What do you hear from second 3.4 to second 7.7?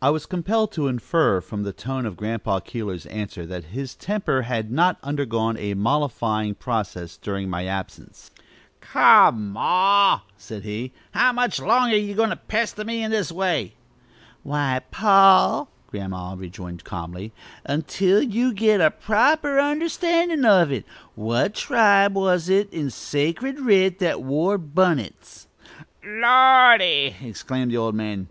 that his temper had not undergone a mollifying process during my